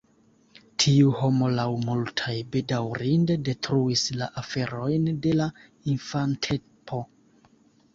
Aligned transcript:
Tiu 0.83 1.11
homo 1.19 1.49
laŭ 1.59 1.65
multaj 1.89 2.33
bedaŭrinde 2.57 3.37
detruis 3.51 4.09
la 4.23 4.33
aferojn 4.45 5.09
de 5.29 5.39
la 5.41 5.53
infantempo. 5.97 7.07